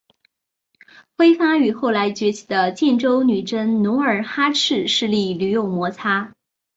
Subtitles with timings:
[1.15, 6.33] 辉发与后来崛起的建州女真努尔哈赤势力屡有摩擦。